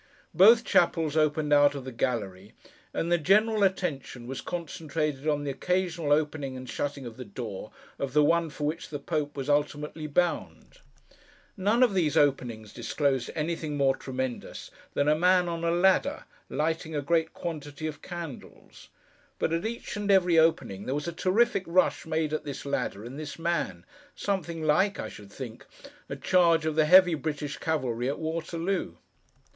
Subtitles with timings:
[0.33, 2.53] Both chapels opened out of the gallery;
[2.91, 7.71] and the general attention was concentrated on the occasional opening and shutting of the door
[7.99, 10.79] of the one for which the Pope was ultimately bound.
[11.55, 16.95] None of these openings disclosed anything more tremendous than a man on a ladder, lighting
[16.95, 18.87] a great quantity of candles;
[19.37, 23.03] but at each and every opening, there was a terrific rush made at this ladder
[23.05, 25.63] and this man, something like (I should think)
[26.09, 28.95] a charge of the heavy British cavalry at Waterloo.